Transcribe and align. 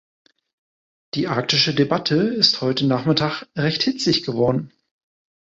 Die 1.13 1.27
arktische 1.27 1.75
Debatte 1.75 2.15
ist 2.15 2.61
heute 2.61 2.87
Nachmittag 2.87 3.45
recht 3.55 3.83
hitzig 3.83 4.23
geworden! 4.23 4.73